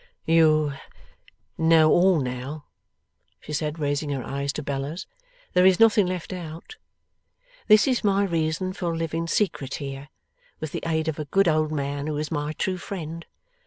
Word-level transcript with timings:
'You 0.25 0.73
know 1.59 1.91
all 1.91 2.21
now,' 2.21 2.65
she 3.39 3.53
said, 3.53 3.77
raising 3.77 4.09
her 4.09 4.23
eyes 4.23 4.51
to 4.53 4.63
Bella's. 4.63 5.05
'There 5.53 5.67
is 5.67 5.79
nothing 5.79 6.07
left 6.07 6.33
out. 6.33 6.77
This 7.67 7.87
is 7.87 8.03
my 8.03 8.23
reason 8.23 8.73
for 8.73 8.97
living 8.97 9.27
secret 9.27 9.75
here, 9.75 10.09
with 10.59 10.71
the 10.71 10.81
aid 10.87 11.07
of 11.07 11.19
a 11.19 11.25
good 11.25 11.47
old 11.47 11.71
man 11.71 12.07
who 12.07 12.17
is 12.17 12.31
my 12.31 12.51
true 12.53 12.79
friend. 12.79 13.27